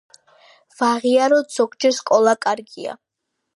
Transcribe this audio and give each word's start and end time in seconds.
ვაღიაროთ 0.79 1.53
ზოგჯერ 1.59 1.95
სკოლა 1.99 2.35
კარგია 2.47 2.99